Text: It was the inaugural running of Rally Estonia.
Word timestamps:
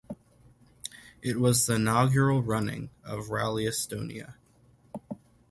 It 1.21 1.39
was 1.39 1.67
the 1.67 1.75
inaugural 1.75 2.41
running 2.41 2.89
of 3.03 3.29
Rally 3.29 3.65
Estonia. 3.65 4.33